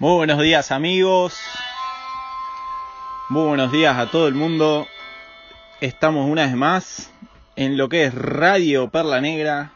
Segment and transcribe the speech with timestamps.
[0.00, 1.36] Muy buenos días amigos.
[3.28, 4.86] Muy buenos días a todo el mundo.
[5.80, 7.10] Estamos una vez más
[7.56, 9.72] en lo que es Radio Perla Negra,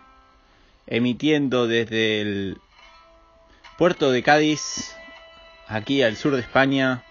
[0.87, 2.58] emitiendo desde el
[3.79, 4.94] puerto de Cádiz,
[5.66, 7.02] aquí al sur de España,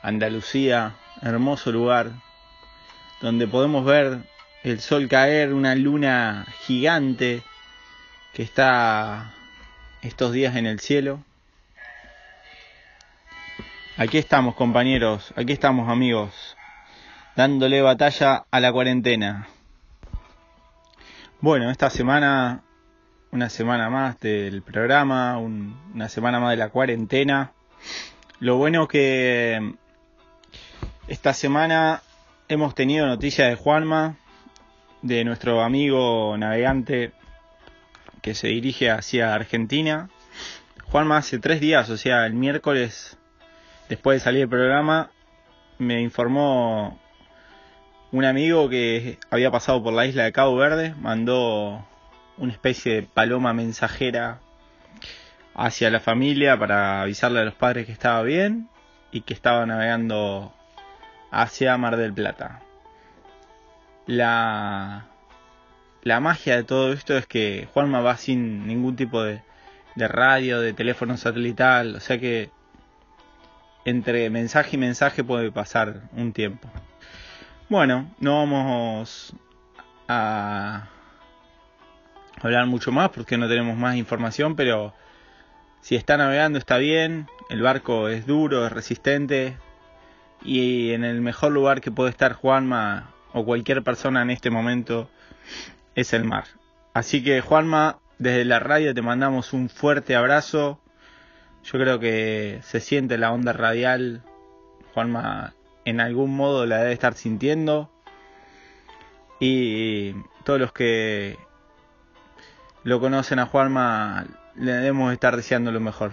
[0.00, 2.12] Andalucía, hermoso lugar,
[3.20, 4.20] donde podemos ver
[4.62, 7.42] el sol caer, una luna gigante
[8.32, 9.34] que está
[10.00, 11.22] estos días en el cielo.
[13.98, 16.56] Aquí estamos compañeros, aquí estamos amigos,
[17.36, 19.48] dándole batalla a la cuarentena.
[21.42, 22.62] Bueno, esta semana,
[23.32, 27.52] una semana más del programa, una semana más de la cuarentena.
[28.40, 29.74] Lo bueno que
[31.06, 32.00] esta semana
[32.48, 34.16] hemos tenido noticias de Juanma,
[35.02, 37.12] de nuestro amigo navegante
[38.22, 40.08] que se dirige hacia Argentina.
[40.90, 43.18] Juanma hace tres días, o sea, el miércoles
[43.92, 45.10] después de salir del programa,
[45.76, 46.98] me informó
[48.10, 51.86] un amigo que había pasado por la isla de Cabo Verde, mandó
[52.38, 54.40] una especie de paloma mensajera
[55.54, 58.70] hacia la familia para avisarle a los padres que estaba bien
[59.10, 60.54] y que estaba navegando
[61.30, 62.62] hacia Mar del Plata.
[64.06, 65.04] La,
[66.02, 69.42] la magia de todo esto es que Juanma va sin ningún tipo de,
[69.96, 72.48] de radio, de teléfono satelital, o sea que
[73.84, 76.68] entre mensaje y mensaje puede pasar un tiempo.
[77.68, 79.34] Bueno, no vamos
[80.08, 80.88] a
[82.40, 84.92] hablar mucho más porque no tenemos más información, pero
[85.80, 89.56] si está navegando está bien, el barco es duro, es resistente
[90.44, 95.08] y en el mejor lugar que puede estar Juanma o cualquier persona en este momento
[95.94, 96.44] es el mar.
[96.94, 100.78] Así que Juanma, desde la radio te mandamos un fuerte abrazo
[101.64, 104.22] yo creo que se siente la onda radial.
[104.94, 105.54] Juanma
[105.84, 107.90] en algún modo la debe estar sintiendo.
[109.40, 110.14] Y
[110.44, 111.38] todos los que
[112.84, 116.12] lo conocen a Juanma le debemos estar deseando lo mejor.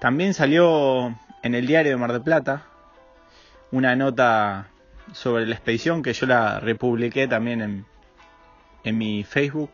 [0.00, 2.64] También salió en el diario de Mar del Plata
[3.72, 4.68] una nota
[5.12, 7.86] sobre la expedición que yo la republiqué también en,
[8.84, 9.70] en mi Facebook.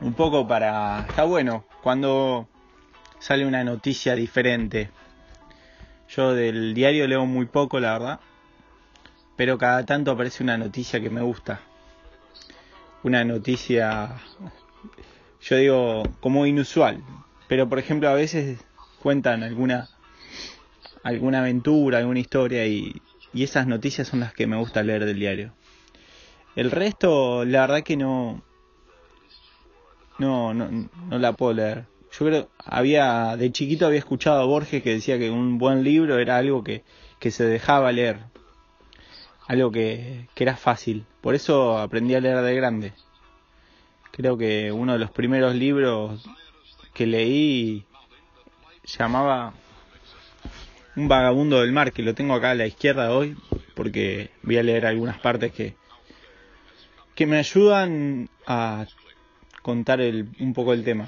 [0.00, 1.06] Un poco para...
[1.08, 2.48] Está bueno cuando
[3.20, 4.90] sale una noticia diferente.
[6.08, 8.20] Yo del diario leo muy poco, la verdad.
[9.36, 11.60] Pero cada tanto aparece una noticia que me gusta.
[13.04, 14.16] Una noticia,
[15.40, 17.02] yo digo, como inusual.
[17.46, 18.58] Pero por ejemplo a veces
[19.02, 19.88] cuentan alguna,
[21.02, 23.00] alguna aventura, alguna historia y,
[23.32, 25.52] y esas noticias son las que me gusta leer del diario.
[26.56, 28.42] El resto, la verdad que no,
[30.18, 30.68] no, no,
[31.08, 35.18] no la puedo leer yo creo, había, de chiquito había escuchado a Borges que decía
[35.18, 36.82] que un buen libro era algo que,
[37.18, 38.18] que se dejaba leer,
[39.46, 41.06] algo que, que era fácil.
[41.20, 42.92] Por eso aprendí a leer de grande.
[44.10, 46.26] Creo que uno de los primeros libros
[46.92, 47.84] que leí
[48.84, 49.54] llamaba
[50.96, 53.36] Un vagabundo del mar, que lo tengo acá a la izquierda hoy,
[53.74, 55.76] porque voy a leer algunas partes que,
[57.14, 58.86] que me ayudan a
[59.62, 61.06] contar el, un poco el tema.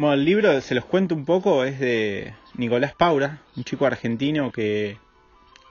[0.00, 4.50] Bueno, el libro, se los cuento un poco, es de Nicolás Paura, un chico argentino
[4.50, 4.96] que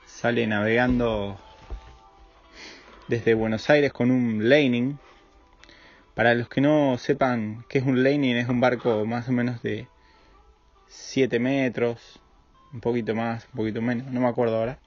[0.05, 1.39] sale navegando
[3.07, 4.99] desde Buenos Aires con un Leining.
[6.13, 9.63] Para los que no sepan qué es un Leining, es un barco más o menos
[9.63, 9.87] de
[10.89, 12.19] 7 metros,
[12.71, 14.77] un poquito más, un poquito menos, no me acuerdo ahora.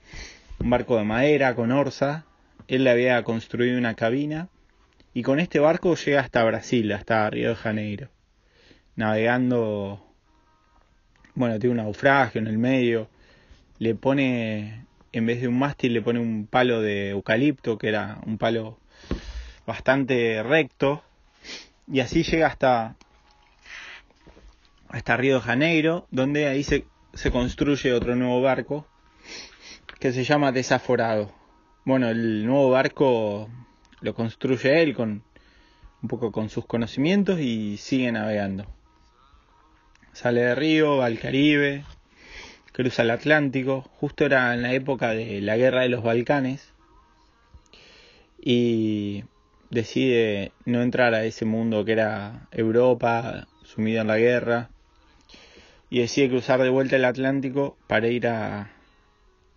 [0.60, 2.26] Un barco de madera con orza.
[2.68, 4.50] Él le había construido una cabina
[5.12, 8.21] y con este barco llega hasta Brasil, hasta Río de Janeiro
[8.96, 10.04] navegando,
[11.34, 13.08] bueno, tiene un naufragio en el medio,
[13.78, 18.18] le pone, en vez de un mástil, le pone un palo de eucalipto, que era
[18.26, 18.78] un palo
[19.66, 21.02] bastante recto,
[21.90, 22.96] y así llega hasta,
[24.88, 26.84] hasta Río de Janeiro, donde ahí se,
[27.14, 28.86] se construye otro nuevo barco,
[29.98, 31.32] que se llama Desaforado.
[31.84, 33.48] Bueno, el nuevo barco
[34.00, 35.22] lo construye él con
[36.02, 38.66] un poco con sus conocimientos y sigue navegando.
[40.12, 41.84] Sale de Río, va al Caribe,
[42.72, 46.70] cruza el Atlántico, justo era en la época de la guerra de los Balcanes,
[48.38, 49.24] y
[49.70, 54.68] decide no entrar a ese mundo que era Europa, sumida en la guerra,
[55.88, 58.70] y decide cruzar de vuelta el Atlántico para ir a,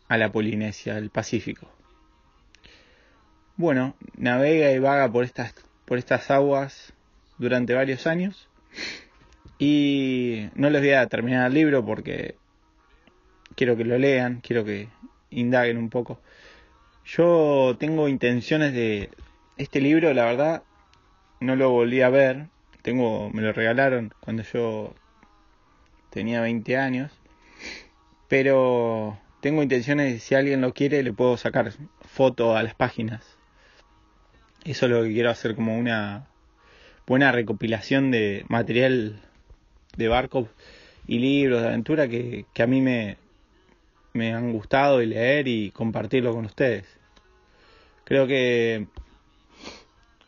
[0.08, 1.70] a la Polinesia, al Pacífico.
[3.58, 5.54] Bueno, navega y vaga por estas,
[5.84, 6.94] por estas aguas
[7.38, 8.48] durante varios años
[9.58, 12.36] Y no les voy a terminar el libro porque
[13.56, 14.90] quiero que lo lean, quiero que
[15.30, 16.20] indaguen un poco.
[17.06, 19.10] Yo tengo intenciones de
[19.58, 20.64] este libro, la verdad,
[21.40, 22.48] no lo volví a ver.
[22.82, 24.94] Tengo, me lo regalaron cuando yo
[26.10, 27.12] tenía 20 años.
[28.28, 31.72] Pero tengo intenciones de si alguien lo quiere le puedo sacar
[32.02, 33.38] foto a las páginas.
[34.64, 36.28] Eso es lo que quiero hacer como una
[37.06, 39.22] buena recopilación de material
[39.98, 40.48] de barcos
[41.08, 43.18] y libros de aventura que, que a mí me,
[44.14, 46.86] me han gustado y leer y compartirlo con ustedes.
[48.06, 48.88] Creo que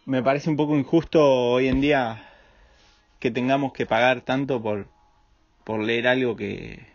[0.05, 2.23] me parece un poco injusto hoy en día
[3.19, 4.87] que tengamos que pagar tanto por,
[5.63, 6.85] por leer algo que,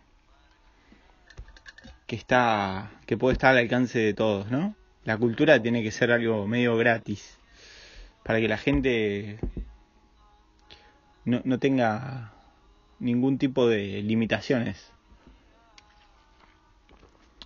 [2.07, 4.75] que está que puede estar al alcance de todos, ¿no?
[5.05, 7.39] La cultura tiene que ser algo medio gratis
[8.23, 9.39] para que la gente
[11.25, 12.33] no, no tenga
[13.03, 14.91] ningún tipo de limitaciones.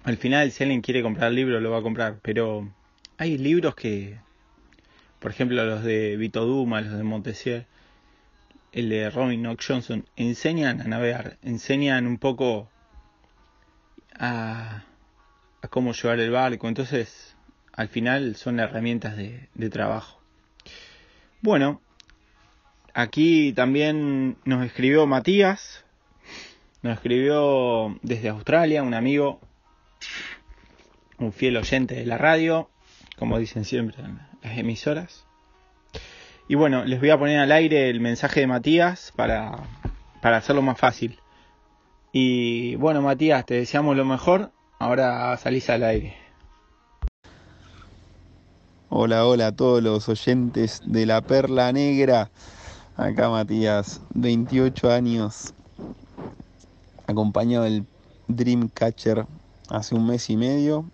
[0.05, 2.71] Al final, si alguien quiere comprar el libro, lo va a comprar, pero
[3.19, 4.19] hay libros que,
[5.19, 7.67] por ejemplo, los de Vito Duma, los de Montessier,
[8.73, 12.71] el de Robin Knox Johnson, enseñan a navegar, enseñan un poco
[14.17, 14.85] a,
[15.63, 17.37] a cómo llevar el barco, entonces
[17.73, 20.21] al final son herramientas de trabajo.
[21.41, 21.81] Bueno,
[22.99, 25.85] Aquí también nos escribió Matías,
[26.81, 29.39] nos escribió desde Australia, un amigo,
[31.19, 32.71] un fiel oyente de la radio,
[33.19, 35.27] como dicen siempre en las emisoras.
[36.49, 39.59] Y bueno, les voy a poner al aire el mensaje de Matías para,
[40.23, 41.21] para hacerlo más fácil.
[42.13, 44.53] Y bueno, Matías, te deseamos lo mejor.
[44.79, 46.17] Ahora salís al aire.
[48.89, 52.31] Hola, hola a todos los oyentes de la Perla Negra.
[52.99, 55.53] Acá Matías, 28 años,
[57.07, 57.85] acompañado del
[58.27, 59.27] Dreamcatcher
[59.69, 60.87] hace un mes y medio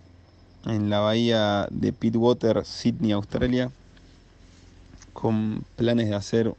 [0.65, 3.71] en la bahía de Pittwater, Sydney, Australia,
[5.13, 6.53] con planes de hacer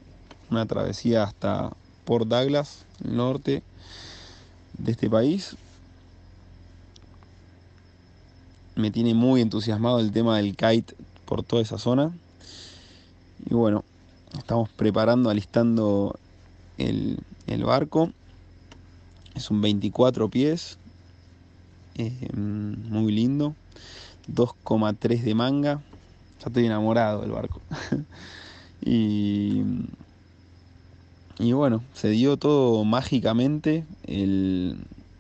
[0.49, 1.73] una travesía hasta
[2.05, 3.63] Port Douglas, el norte
[4.77, 5.57] de este país.
[8.77, 10.95] Me tiene muy entusiasmado el tema del kite
[11.25, 12.13] por toda esa zona.
[13.45, 13.83] Y bueno,
[14.37, 16.15] Estamos preparando, alistando
[16.77, 18.11] el, el barco.
[19.35, 20.77] Es un 24 pies.
[21.95, 23.55] Eh, muy lindo.
[24.27, 25.81] 2,3 de manga.
[26.39, 27.61] Ya estoy enamorado del barco.
[28.81, 29.61] y,
[31.39, 34.77] y bueno, se dio todo mágicamente el,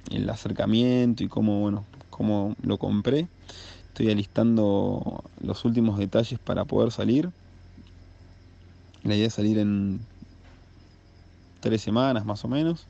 [0.09, 3.27] el acercamiento y cómo, bueno, cómo lo compré.
[3.89, 7.29] Estoy alistando los últimos detalles para poder salir.
[9.03, 9.99] La idea es salir en
[11.59, 12.85] tres semanas más o menos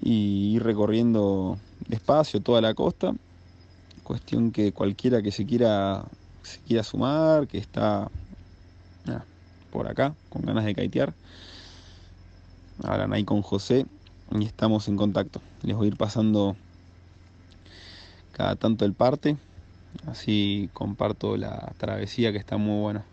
[0.00, 1.58] y ir recorriendo
[1.88, 3.14] despacio toda la costa.
[4.02, 6.04] Cuestión que cualquiera que se quiera,
[6.42, 8.10] se quiera sumar, que está
[9.70, 11.12] por acá con ganas de caitear,
[12.82, 13.86] hablan ahí con José
[14.32, 15.40] y estamos en contacto.
[15.62, 16.56] Les voy a ir pasando
[18.32, 19.36] cada tanto el parte,
[20.06, 23.04] así comparto la travesía que está muy buena.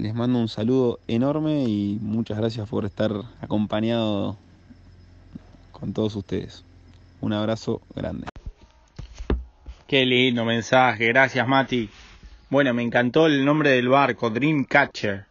[0.00, 4.38] Les mando un saludo enorme y muchas gracias por estar acompañado
[5.72, 6.64] con todos ustedes.
[7.20, 8.26] Un abrazo grande.
[9.86, 11.90] Qué lindo mensaje, gracias Mati.
[12.48, 15.26] Bueno, me encantó el nombre del barco, Dreamcatcher.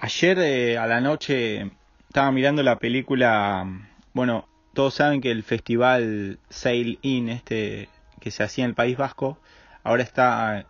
[0.00, 1.70] Ayer eh, a la noche
[2.08, 3.64] estaba mirando la película,
[4.12, 7.88] bueno, todos saben que el festival Sail In, este
[8.18, 9.38] que se hacía en el País Vasco,
[9.84, 10.66] ahora está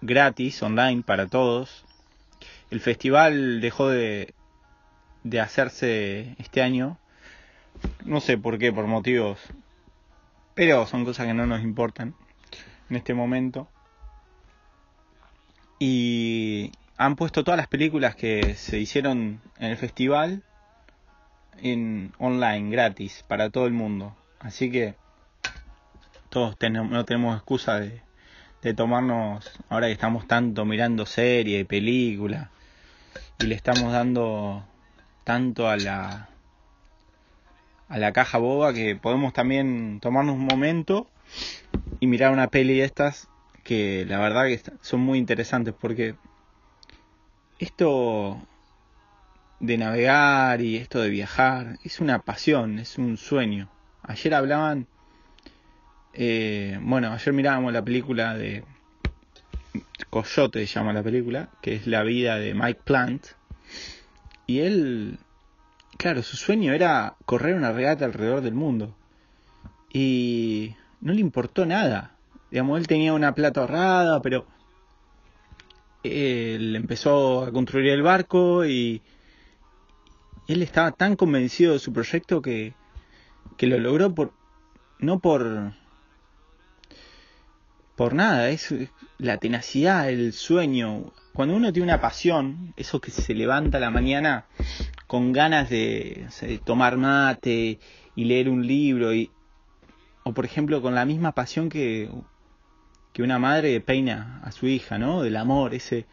[0.00, 1.84] gratis, online para todos.
[2.72, 4.32] El festival dejó de,
[5.24, 6.96] de hacerse este año.
[8.06, 9.38] No sé por qué, por motivos.
[10.54, 12.14] Pero son cosas que no nos importan
[12.88, 13.68] en este momento.
[15.78, 20.42] Y han puesto todas las películas que se hicieron en el festival
[21.58, 24.16] en online, gratis, para todo el mundo.
[24.40, 24.94] Así que
[26.30, 28.00] todos tenemos, no tenemos excusa de,
[28.62, 32.48] de tomarnos, ahora que estamos tanto mirando series, películas,
[33.42, 34.64] y le estamos dando
[35.24, 36.28] tanto a la
[37.88, 41.08] a la caja boba que podemos también tomarnos un momento
[41.98, 43.28] y mirar una peli de estas
[43.64, 46.14] que la verdad que son muy interesantes porque
[47.58, 48.40] esto
[49.58, 53.68] de navegar y esto de viajar es una pasión, es un sueño.
[54.02, 54.86] Ayer hablaban
[56.14, 58.64] eh, bueno, ayer mirábamos la película de
[60.10, 63.26] Coyote, se llama la película, que es la vida de Mike Plant.
[64.46, 65.18] Y él
[66.02, 68.92] claro, su sueño era correr una regata alrededor del mundo.
[69.92, 72.16] Y no le importó nada.
[72.50, 74.44] Digamos, él tenía una plata ahorrada, pero
[76.02, 79.00] él empezó a construir el barco y
[80.48, 82.74] él estaba tan convencido de su proyecto que,
[83.56, 84.32] que lo logró por
[84.98, 85.72] no por
[87.94, 88.74] por nada, es
[89.22, 91.12] la tenacidad, el sueño.
[91.32, 94.46] Cuando uno tiene una pasión, eso que se levanta a la mañana
[95.06, 96.26] con ganas de,
[96.64, 97.78] tomar mate
[98.16, 99.30] y leer un libro, y,
[100.24, 102.10] o por ejemplo con la misma pasión que,
[103.12, 105.22] que una madre peina a su hija, ¿no?
[105.22, 106.06] Del amor, ese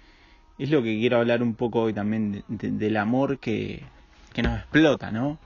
[0.59, 3.83] es lo que quiero hablar un poco hoy también, del amor que,
[4.33, 5.39] que nos explota, ¿no?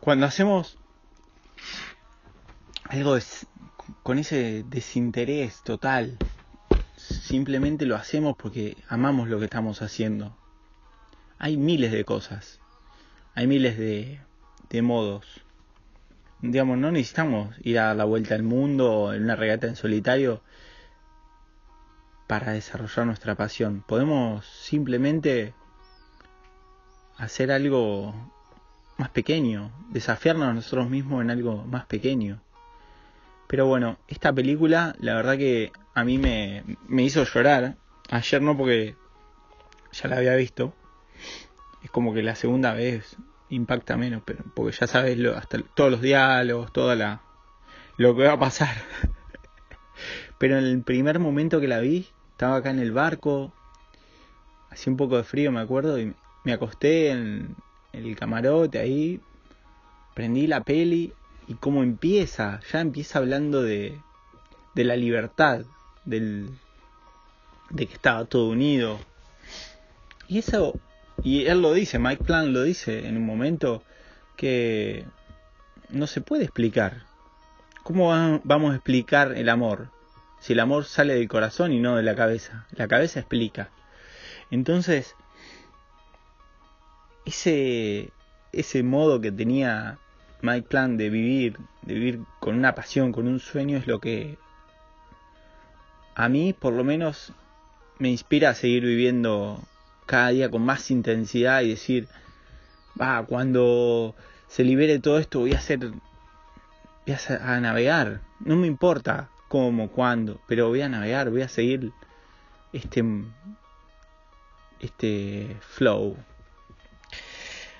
[0.00, 0.76] Cuando hacemos
[2.88, 3.16] algo
[4.02, 6.18] con ese desinterés total,
[7.32, 10.36] simplemente lo hacemos porque amamos lo que estamos haciendo.
[11.38, 12.60] Hay miles de cosas,
[13.34, 14.20] hay miles de,
[14.82, 15.40] modos.
[16.42, 20.42] Digamos, no necesitamos ir a la vuelta al mundo en una regata en solitario
[22.26, 23.82] para desarrollar nuestra pasión.
[23.88, 25.54] Podemos simplemente
[27.16, 28.14] hacer algo
[28.98, 32.42] más pequeño, desafiarnos a nosotros mismos en algo más pequeño.
[33.46, 37.76] Pero bueno, esta película la verdad que a mí me, me hizo llorar.
[38.10, 38.96] Ayer no porque
[39.92, 40.74] ya la había visto.
[41.82, 43.16] Es como que la segunda vez
[43.48, 47.22] impacta menos, pero porque ya sabes lo, hasta todos los diálogos, toda la
[47.96, 48.74] lo que va a pasar.
[50.38, 53.52] pero en el primer momento que la vi, estaba acá en el barco,
[54.70, 57.56] hacía un poco de frío, me acuerdo, y me acosté en
[57.92, 59.20] el camarote ahí,
[60.14, 61.12] prendí la peli
[61.46, 64.00] y cómo empieza, ya empieza hablando de,
[64.74, 65.64] de la libertad,
[66.04, 66.48] del,
[67.70, 68.98] de que estaba todo unido.
[70.28, 70.78] Y eso,
[71.22, 73.82] y él lo dice, Mike Plan lo dice en un momento
[74.36, 75.04] que
[75.90, 77.04] no se puede explicar.
[77.82, 79.88] ¿Cómo vamos a explicar el amor?
[80.40, 82.66] Si el amor sale del corazón y no de la cabeza.
[82.72, 83.70] La cabeza explica.
[84.50, 85.14] Entonces,
[87.24, 88.12] ese,
[88.52, 89.98] ese modo que tenía
[90.42, 94.38] Mike Plan de vivir, de vivir con una pasión, con un sueño, es lo que
[96.14, 97.32] a mí por lo menos
[97.98, 99.60] me inspira a seguir viviendo
[100.06, 102.08] cada día con más intensidad y decir,
[103.00, 104.14] va, cuando
[104.48, 109.90] se libere todo esto voy a hacer, voy a, a navegar, no me importa cómo,
[109.90, 111.92] cuándo, pero voy a navegar, voy a seguir
[112.72, 113.04] este
[114.80, 116.16] este flow.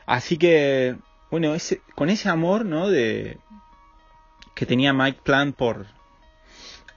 [0.07, 0.97] Así que
[1.33, 2.91] bueno, ese, con ese amor, ¿no?
[2.91, 3.39] De
[4.55, 5.87] que tenía Mike Plant por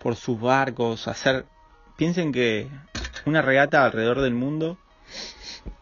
[0.06, 1.48] por sus barcos, hacer
[1.98, 2.68] piensen que
[3.26, 4.78] una regata alrededor del mundo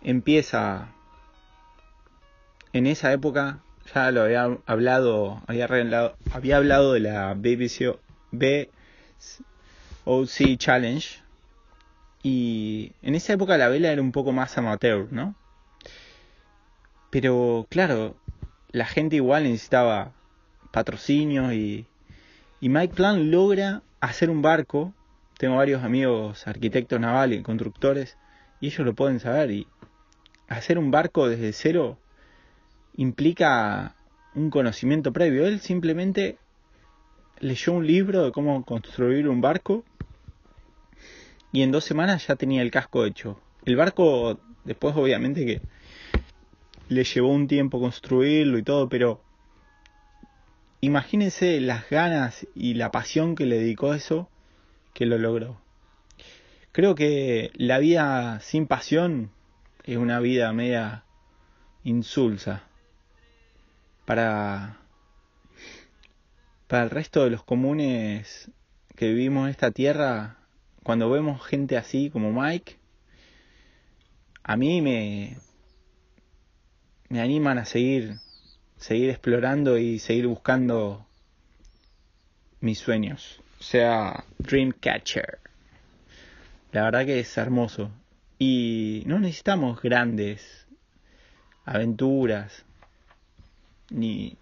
[0.01, 0.87] empieza
[2.71, 3.59] en esa época
[3.93, 7.97] ya lo había hablado, había hablado, había hablado de la BBC
[10.05, 11.19] BOC Challenge
[12.23, 15.35] y en esa época la vela era un poco más amateur, ¿no?
[17.09, 18.15] Pero claro,
[18.71, 20.13] la gente igual necesitaba
[20.71, 21.87] patrocinios y,
[22.61, 24.93] y Mike Plan logra hacer un barco.
[25.37, 28.17] Tengo varios amigos arquitectos navales constructores
[28.59, 29.51] y ellos lo pueden saber.
[29.51, 29.67] Y
[30.47, 31.97] hacer un barco desde cero
[32.95, 33.95] implica
[34.35, 35.47] un conocimiento previo.
[35.47, 36.37] Él simplemente
[37.39, 39.85] leyó un libro de cómo construir un barco
[41.53, 43.39] y en dos semanas ya tenía el casco hecho.
[43.63, 45.61] El barco, después obviamente que
[46.89, 49.21] le llevó un tiempo construirlo y todo, pero
[50.85, 54.29] imagínense las ganas y la pasión que le dedicó a eso,
[54.93, 55.61] que lo logró.
[56.73, 59.31] Creo que la vida sin pasión
[59.85, 61.05] es una vida media
[61.85, 62.63] insulsa.
[64.03, 64.79] Para,
[66.67, 68.51] para el resto de los comunes
[68.97, 70.35] que vivimos en esta tierra,
[70.83, 72.75] cuando vemos gente así como Mike,
[74.43, 75.37] a mí me,
[77.07, 78.17] me animan a seguir,
[78.83, 81.07] seguir explorando y seguir buscando
[82.59, 83.39] mis sueños.
[83.61, 85.39] O sea, Dreamcatcher.
[86.73, 87.91] La verdad que es hermoso.
[88.39, 90.67] Y no necesitamos grandes
[91.63, 92.65] aventuras.
[93.89, 94.35] Ni.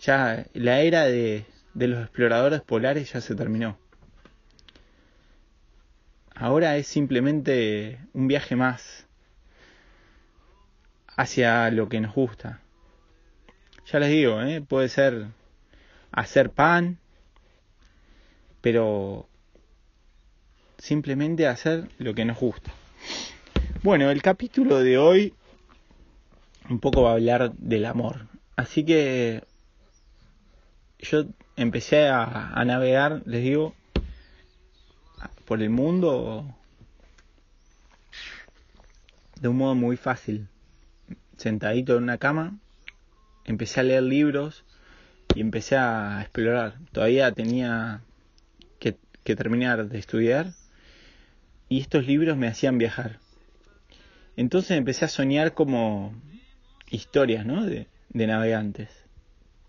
[0.00, 3.78] Ya la era de, de los exploradores polares ya se terminó.
[6.34, 9.06] Ahora es simplemente un viaje más
[11.16, 12.61] hacia lo que nos gusta.
[13.92, 14.62] Ya les digo, ¿eh?
[14.62, 15.26] puede ser
[16.12, 16.96] hacer pan,
[18.62, 19.28] pero
[20.78, 22.72] simplemente hacer lo que nos gusta.
[23.82, 25.34] Bueno, el capítulo de hoy
[26.70, 28.28] un poco va a hablar del amor.
[28.56, 29.44] Así que
[30.98, 33.74] yo empecé a, navegar, les digo,
[35.44, 36.46] por el mundo
[39.38, 40.48] de un modo muy fácil.
[41.36, 42.56] Sentadito en una cama,
[43.44, 44.64] empecé a leer libros
[45.34, 46.78] y empecé a explorar.
[46.92, 48.02] Todavía tenía
[48.78, 48.96] que,
[49.36, 50.52] terminar de estudiar
[51.68, 53.20] y estos libros me hacían viajar.
[54.36, 56.12] Entonces empecé a soñar como
[56.90, 57.64] historias, ¿no?
[57.64, 58.90] De, de navegantes.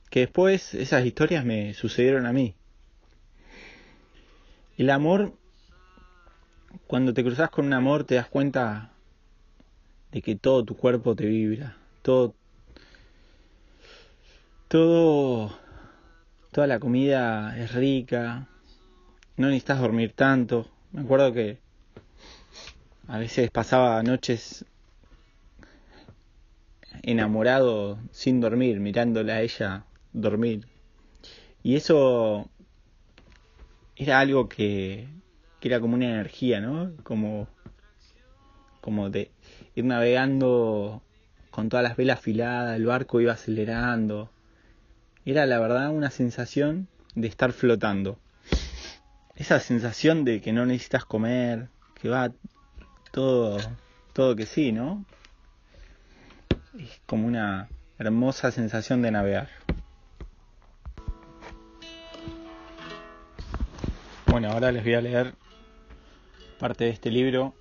[0.09, 2.55] Que después esas historias me sucedieron a mí.
[4.77, 5.33] El amor,
[6.87, 8.91] cuando te cruzas con un amor, te das cuenta
[10.11, 12.35] de que todo tu cuerpo te vibra, todo
[14.73, 15.55] todo,
[16.51, 18.47] toda la comida es rica,
[19.37, 20.67] no necesitas dormir tanto.
[20.91, 21.59] Me acuerdo que
[23.07, 24.65] a veces pasaba noches
[27.03, 30.65] enamorado sin dormir, mirándola a ella dormir.
[31.61, 32.49] Y eso
[33.95, 35.07] era algo que,
[35.59, 36.93] que era como una energía, ¿no?
[37.03, 37.47] Como,
[38.81, 39.29] como de
[39.75, 41.03] ir navegando
[41.51, 44.32] con todas las velas afiladas, el barco iba acelerando,
[45.25, 48.19] era la verdad una sensación de estar flotando.
[49.35, 52.31] Esa sensación de que no necesitas comer, que va
[53.11, 53.57] todo,
[54.11, 55.05] todo que sí, ¿no?
[56.77, 59.49] Es como una hermosa sensación de navegar.
[64.27, 65.35] Bueno, ahora les voy a leer
[66.59, 67.53] parte de este libro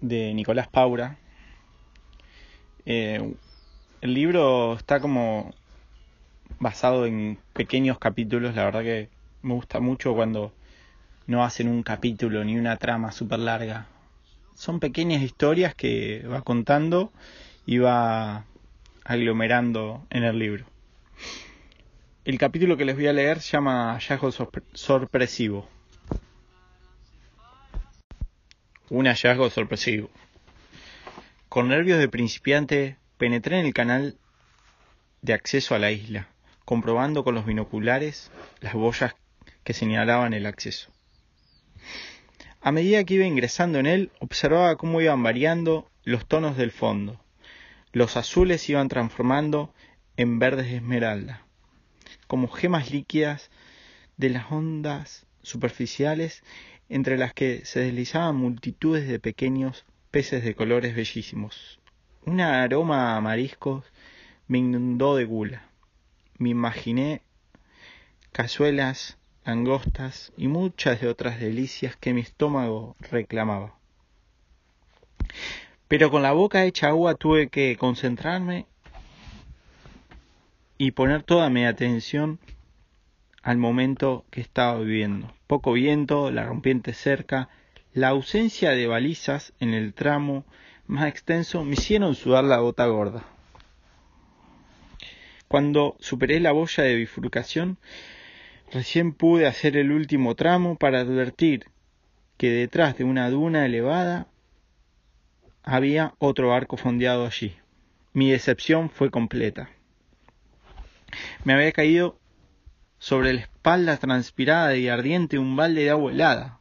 [0.00, 1.16] de Nicolás Paura.
[2.84, 3.34] Eh,
[4.02, 5.54] el libro está como
[6.58, 9.08] basado en pequeños capítulos, la verdad que
[9.42, 10.52] me gusta mucho cuando
[11.28, 13.86] no hacen un capítulo ni una trama súper larga.
[14.54, 17.12] Son pequeñas historias que va contando
[17.64, 18.44] y va
[19.04, 20.66] aglomerando en el libro.
[22.24, 24.32] El capítulo que les voy a leer se llama Hallazgo
[24.72, 25.68] sorpresivo.
[28.90, 30.10] Un hallazgo sorpresivo.
[31.48, 34.16] Con nervios de principiante Penetré en el canal
[35.20, 36.26] de acceso a la isla,
[36.64, 39.14] comprobando con los binoculares las boyas
[39.62, 40.90] que señalaban el acceso.
[42.60, 47.20] A medida que iba ingresando en él, observaba cómo iban variando los tonos del fondo.
[47.92, 49.72] Los azules iban transformando
[50.16, 51.46] en verdes esmeralda,
[52.26, 53.52] como gemas líquidas
[54.16, 56.42] de las ondas superficiales
[56.88, 61.78] entre las que se deslizaban multitudes de pequeños peces de colores bellísimos,
[62.24, 63.84] un aroma a mariscos
[64.46, 65.62] me inundó de gula.
[66.38, 67.22] Me imaginé
[68.32, 73.74] cazuelas, langostas y muchas de otras delicias que mi estómago reclamaba.
[75.88, 78.66] Pero con la boca hecha agua tuve que concentrarme
[80.78, 82.38] y poner toda mi atención
[83.42, 85.32] al momento que estaba viviendo.
[85.46, 87.48] Poco viento, la rompiente cerca,
[87.92, 90.44] la ausencia de balizas en el tramo
[90.92, 93.24] más extenso me hicieron sudar la gota gorda.
[95.48, 97.78] Cuando superé la boya de bifurcación,
[98.70, 101.66] recién pude hacer el último tramo para advertir
[102.36, 104.26] que detrás de una duna elevada
[105.62, 107.54] había otro barco fondeado allí.
[108.12, 109.70] Mi decepción fue completa.
[111.44, 112.18] Me había caído
[112.98, 116.60] sobre la espalda transpirada y ardiente un balde de agua helada.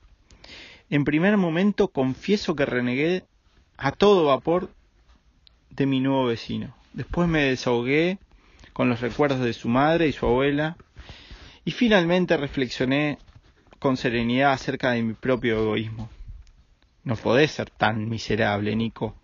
[0.89, 3.25] En primer momento confieso que renegué
[3.83, 4.69] a todo vapor
[5.71, 6.75] de mi nuevo vecino.
[6.93, 8.19] Después me desahogué
[8.73, 10.77] con los recuerdos de su madre y su abuela
[11.65, 13.17] y finalmente reflexioné
[13.79, 16.11] con serenidad acerca de mi propio egoísmo.
[17.03, 19.15] No podés ser tan miserable, Nico.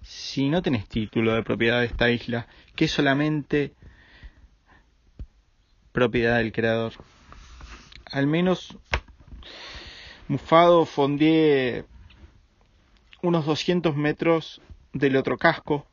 [0.00, 3.74] Si no tenés título de propiedad de esta isla, que es solamente
[5.92, 6.94] propiedad del creador.
[8.06, 8.78] Al menos
[10.26, 11.84] Mufado Fondier
[13.22, 14.60] unos 200 metros
[14.92, 15.86] del otro casco.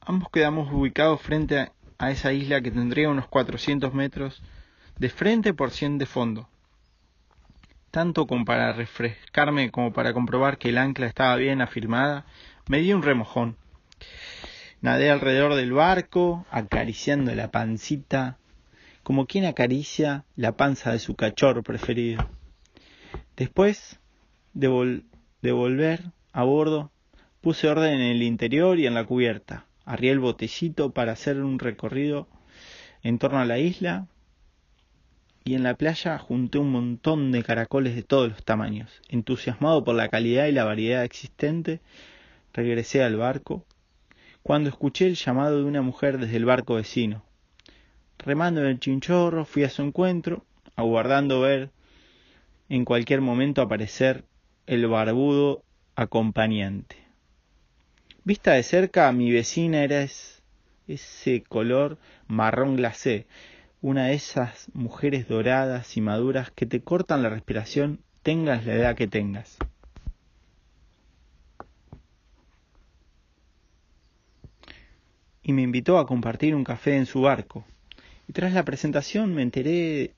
[0.00, 4.42] Ambos quedamos ubicados frente a, esa isla que tendría unos 400 metros
[4.98, 6.48] de frente por 100 de fondo.
[7.90, 12.26] Tanto como para refrescarme como para comprobar que el ancla estaba bien afirmada,
[12.68, 13.56] me di un remojón.
[14.82, 18.36] Nadé alrededor del barco, acariciando la pancita,
[19.02, 22.28] como quien acaricia la panza de su cachorro preferido.
[23.36, 23.98] Después
[24.52, 25.02] de,
[25.40, 26.90] de volver a bordo,
[27.40, 29.64] puse orden en el interior y en la cubierta.
[29.86, 32.28] Arrié el botecito para hacer un recorrido
[33.02, 34.06] en torno a la isla
[35.44, 39.00] y en la playa junté un montón de caracoles de todos los tamaños.
[39.08, 41.80] Entusiasmado por la calidad y la variedad existente,
[42.52, 43.64] regresé al barco
[44.42, 47.24] cuando escuché el llamado de una mujer desde el barco vecino.
[48.18, 50.44] Remando en el chinchorro, fui a su encuentro,
[50.74, 51.70] aguardando ver
[52.68, 54.26] en cualquier momento aparecer
[54.66, 55.62] el barbudo
[55.96, 56.96] acompañante.
[58.22, 60.06] Vista de cerca, mi vecina era
[60.86, 63.26] ese color marrón glacé,
[63.80, 68.96] una de esas mujeres doradas y maduras que te cortan la respiración tengas la edad
[68.96, 69.56] que tengas.
[75.42, 77.64] Y me invitó a compartir un café en su barco.
[78.28, 80.14] Y tras la presentación me enteré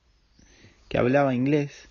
[0.87, 1.87] que hablaba inglés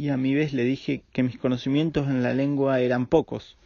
[0.00, 3.58] y a mi vez le dije que mis conocimientos en la lengua eran pocos,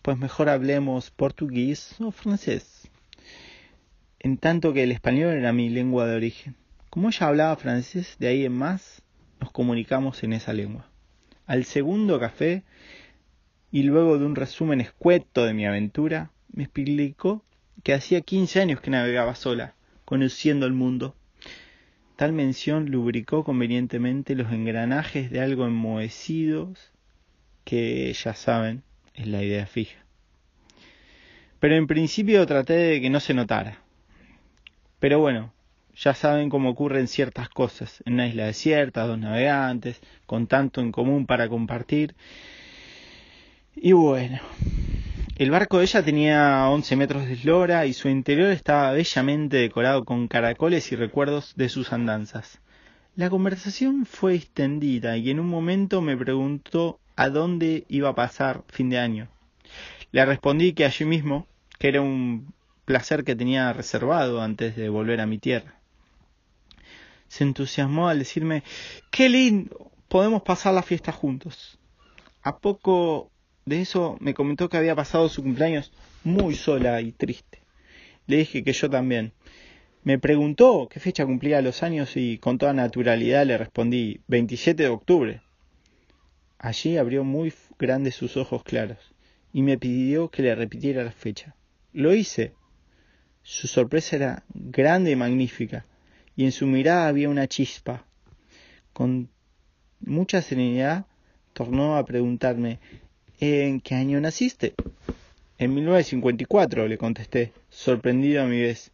[0.00, 2.88] pues mejor hablemos portugués o francés,
[4.18, 6.56] en tanto que el español era mi lengua de origen.
[6.88, 9.02] Como ella hablaba francés, de ahí en más
[9.38, 10.88] nos comunicamos en esa lengua.
[11.44, 12.62] Al segundo café,
[13.70, 17.44] y luego de un resumen escueto de mi aventura, me explicó
[17.82, 19.74] que hacía 15 años que navegaba sola,
[20.06, 21.14] conociendo el mundo.
[22.22, 26.92] Tal mención lubricó convenientemente los engranajes de algo enmohecidos
[27.64, 29.98] que, ya saben, es la idea fija.
[31.58, 33.80] Pero en principio traté de que no se notara.
[35.00, 35.52] Pero bueno,
[35.96, 40.92] ya saben cómo ocurren ciertas cosas en una isla desierta, dos navegantes, con tanto en
[40.92, 42.14] común para compartir.
[43.74, 44.38] Y bueno,
[45.36, 50.04] el barco de ella tenía 11 metros de eslora y su interior estaba bellamente decorado
[50.04, 52.60] con caracoles y recuerdos de sus andanzas.
[53.16, 58.62] La conversación fue extendida y en un momento me preguntó a dónde iba a pasar
[58.68, 59.28] fin de año.
[60.12, 61.46] Le respondí que allí mismo,
[61.78, 65.82] que era un placer que tenía reservado antes de volver a mi tierra
[67.32, 68.62] se entusiasmó al decirme,
[69.10, 71.78] qué lindo, podemos pasar la fiesta juntos.
[72.42, 73.31] A poco
[73.64, 75.92] de eso me comentó que había pasado su cumpleaños
[76.24, 77.62] muy sola y triste.
[78.26, 79.32] Le dije que yo también.
[80.04, 84.88] Me preguntó qué fecha cumplía los años y con toda naturalidad le respondí 27 de
[84.88, 85.42] octubre.
[86.58, 88.98] Allí abrió muy grandes sus ojos claros
[89.52, 91.54] y me pidió que le repitiera la fecha.
[91.92, 92.54] Lo hice.
[93.42, 95.86] Su sorpresa era grande y magnífica
[96.34, 98.06] y en su mirada había una chispa.
[98.92, 99.30] Con
[100.00, 101.06] mucha serenidad
[101.52, 102.80] tornó a preguntarme
[103.40, 104.74] ¿En qué año naciste?
[105.58, 108.90] En 1954, le contesté, sorprendido a mi vez.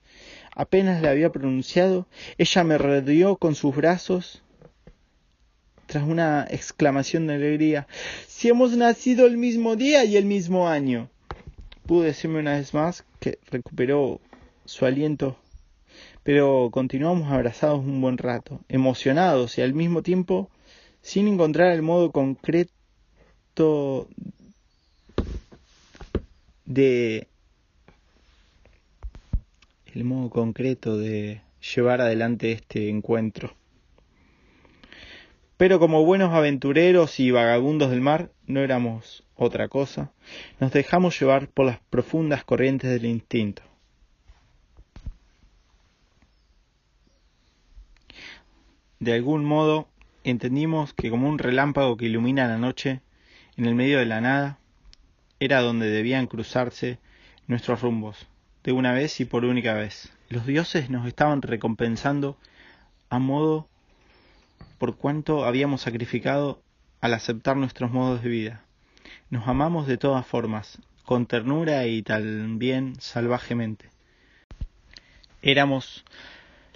[0.54, 4.42] Apenas le había pronunciado, ella me rodeó con sus brazos
[5.86, 7.86] tras una exclamación de alegría.
[8.26, 11.08] Si hemos nacido el mismo día y el mismo año.
[11.86, 14.20] Pude decirme una vez más que recuperó
[14.66, 15.38] su aliento
[16.28, 20.50] pero continuamos abrazados un buen rato, emocionados y al mismo tiempo
[21.00, 22.70] sin encontrar el modo concreto
[26.64, 27.28] de
[29.94, 31.42] el modo concreto de
[31.74, 33.54] llevar adelante este encuentro.
[35.56, 40.12] Pero como buenos aventureros y vagabundos del mar, no éramos otra cosa,
[40.60, 43.62] nos dejamos llevar por las profundas corrientes del instinto.
[49.00, 49.88] De algún modo
[50.22, 53.00] entendimos que como un relámpago que ilumina la noche,
[53.58, 54.58] en el medio de la nada,
[55.40, 57.00] era donde debían cruzarse
[57.48, 58.28] nuestros rumbos,
[58.62, 60.12] de una vez y por única vez.
[60.28, 62.38] Los dioses nos estaban recompensando
[63.10, 63.68] a modo
[64.78, 66.62] por cuanto habíamos sacrificado
[67.00, 68.62] al aceptar nuestros modos de vida.
[69.28, 73.90] Nos amamos de todas formas, con ternura y también salvajemente.
[75.42, 76.04] Éramos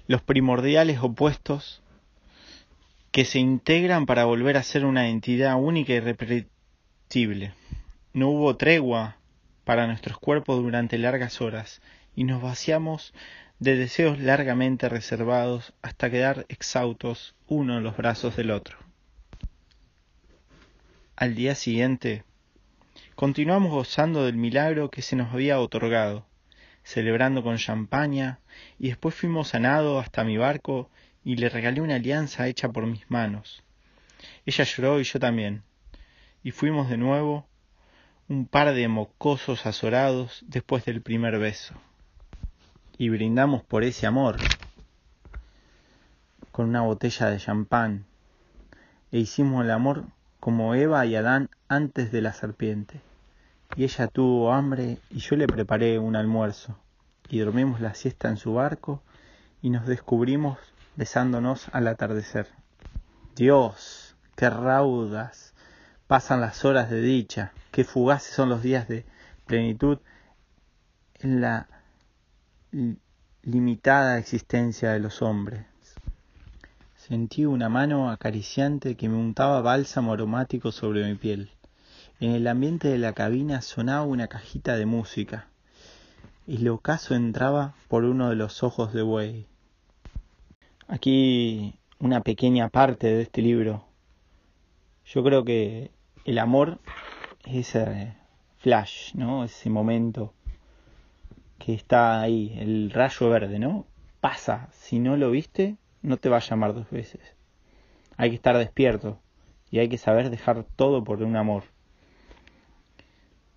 [0.09, 1.81] los primordiales opuestos
[3.13, 6.01] que se integran para volver a ser una entidad única y
[8.15, 9.19] No hubo tregua
[9.65, 11.83] para nuestros cuerpos durante largas horas
[12.17, 13.13] y nos vaciamos
[13.59, 18.79] de deseos largamente reservados hasta quedar exhaustos uno en los brazos del otro.
[21.15, 22.25] Al día siguiente,
[23.15, 26.25] continuamos gozando del milagro que se nos había otorgado,
[26.83, 28.39] celebrando con champaña,
[28.79, 29.59] y después fuimos a
[30.01, 30.89] hasta mi barco
[31.27, 33.63] y le regalé una alianza hecha por mis manos.
[34.47, 35.63] Ella lloró y yo también,
[36.43, 37.47] y fuimos de nuevo
[38.29, 41.75] un par de mocosos azorados después del primer beso.
[42.99, 44.37] Y brindamos por ese amor
[46.51, 48.05] con una botella de champán,
[49.11, 50.05] e hicimos el amor
[50.39, 53.01] como Eva y Adán antes de la serpiente.
[53.75, 56.77] Y ella tuvo hambre y yo le preparé un almuerzo,
[57.29, 59.03] y dormimos la siesta en su barco
[59.63, 60.59] y nos descubrimos
[60.97, 62.49] besándonos al atardecer.
[63.35, 65.52] Dios, qué raudas
[66.13, 69.07] pasan las horas de dicha, qué fugaces son los días de
[69.47, 69.97] plenitud
[71.15, 71.69] en la
[73.41, 75.65] limitada existencia de los hombres.
[76.97, 81.51] Sentí una mano acariciante que me untaba bálsamo aromático sobre mi piel.
[82.21, 85.47] En el ambiente de la cabina sonaba una cajita de música.
[86.47, 89.47] El ocaso entraba por uno de los ojos de buey.
[90.89, 93.87] Aquí una pequeña parte de este libro.
[95.07, 95.91] Yo creo que
[96.25, 96.79] el amor
[97.45, 98.15] es ese
[98.59, 99.45] flash, ¿no?
[99.45, 100.35] Ese momento
[101.59, 103.87] que está ahí, el rayo verde, ¿no?
[104.21, 107.21] Pasa, si no lo viste, no te va a llamar dos veces.
[108.17, 109.21] Hay que estar despierto
[109.71, 111.65] y hay que saber dejar todo por un amor.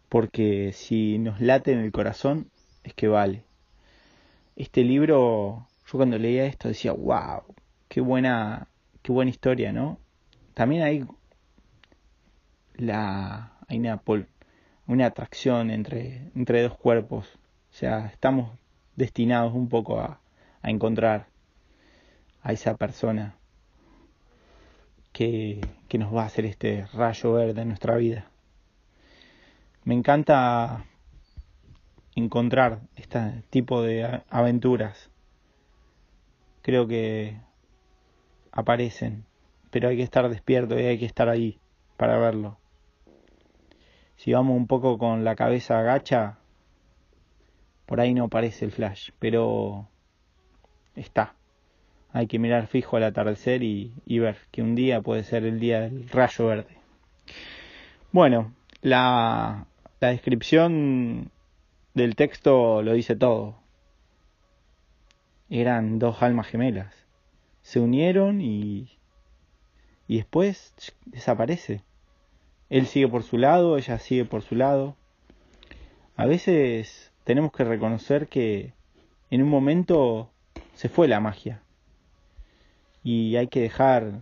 [0.09, 2.49] Porque si nos late en el corazón,
[2.83, 3.43] es que vale.
[4.55, 7.43] Este libro, yo cuando leía esto decía, wow,
[7.89, 8.67] qué buena,
[9.01, 9.99] qué buena historia, ¿no?
[10.53, 11.05] También hay
[12.77, 14.01] la, hay una,
[14.87, 17.27] una atracción entre, entre dos cuerpos.
[17.71, 18.51] O sea, estamos
[18.95, 20.19] destinados un poco a,
[20.61, 21.27] a encontrar
[22.41, 23.35] a esa persona
[25.11, 28.29] que, que nos va a hacer este rayo verde en nuestra vida.
[29.83, 30.85] Me encanta
[32.15, 35.09] encontrar este tipo de aventuras.
[36.61, 37.37] Creo que
[38.51, 39.25] aparecen,
[39.69, 41.59] pero hay que estar despierto y hay que estar ahí
[41.97, 42.57] para verlo.
[44.15, 46.37] Si vamos un poco con la cabeza agacha,
[47.85, 49.87] por ahí no aparece el flash, pero
[50.95, 51.35] está
[52.15, 55.81] hay que mirar fijo al atardecer y, ver que un día puede ser el día
[55.81, 56.77] del rayo verde.
[58.13, 59.67] Bueno, la,
[59.99, 61.29] la descripción
[61.93, 63.57] del texto lo dice todo.
[65.49, 66.95] Eran dos almas gemelas.
[67.63, 68.97] Se unieron y,
[70.07, 70.73] y después
[71.05, 71.83] desaparece.
[72.69, 74.95] Él sigue por su lado, ella sigue por su lado.
[76.15, 78.73] A veces tenemos que reconocer que
[79.29, 80.29] en un momento
[80.73, 81.61] se fue la magia
[83.03, 84.21] y hay que dejar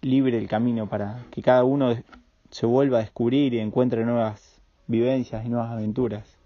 [0.00, 1.96] libre el camino para que cada uno
[2.50, 6.36] se vuelva a descubrir y encuentre nuevas vivencias y nuevas aventuras.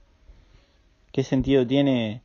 [1.12, 2.22] ¿Qué sentido tiene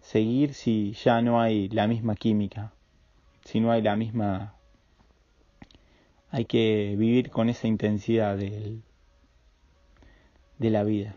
[0.00, 2.72] seguir si ya no hay la misma química?
[3.44, 4.54] Si no hay la misma...
[6.30, 8.82] Hay que vivir con esa intensidad de
[10.58, 11.14] la vida.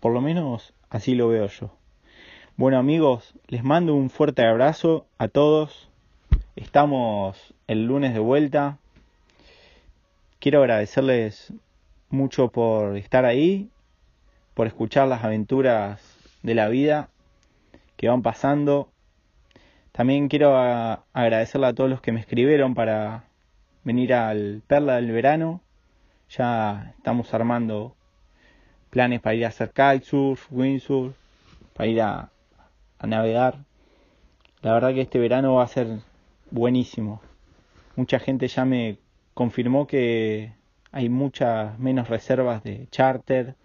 [0.00, 1.70] Por lo menos así lo veo yo.
[2.56, 5.88] Bueno amigos, les mando un fuerte abrazo a todos.
[6.54, 8.76] Estamos el lunes de vuelta.
[10.38, 11.54] Quiero agradecerles
[12.10, 13.70] mucho por estar ahí,
[14.52, 16.02] por escuchar las aventuras
[16.42, 17.08] de la vida
[17.96, 18.90] que van pasando.
[19.92, 23.24] También quiero agradecerle a todos los que me escribieron para
[23.84, 25.60] venir al Perla del Verano.
[26.30, 27.94] Ya estamos armando
[28.90, 31.14] planes para ir a hacer kitesurf, windsurf,
[31.74, 32.30] para ir a,
[32.98, 33.58] a navegar.
[34.62, 35.88] La verdad que este verano va a ser
[36.50, 37.20] buenísimo.
[37.96, 38.98] Mucha gente ya me
[39.34, 40.52] confirmó que
[40.92, 43.56] hay muchas menos reservas de charter.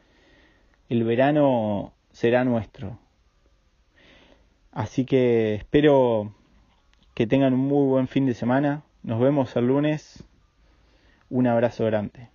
[0.89, 2.97] El verano será nuestro.
[4.71, 6.34] Así que espero
[7.13, 8.84] que tengan un muy buen fin de semana.
[9.08, 10.26] Nos vemos el lunes.
[11.30, 12.28] Un abrazo grande.